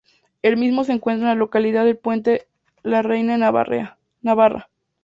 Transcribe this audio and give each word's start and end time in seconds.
El 0.41 0.57
mismo 0.57 0.83
se 0.83 0.93
encuentra 0.93 1.27
en 1.27 1.35
la 1.37 1.39
localidad 1.39 1.85
de 1.85 1.93
Puente 1.93 2.47
la 2.81 3.03
Reina 3.03 3.35
en 3.35 3.41
Navarra. 3.41 3.99